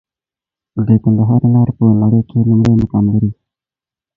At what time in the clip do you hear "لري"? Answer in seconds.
3.13-3.31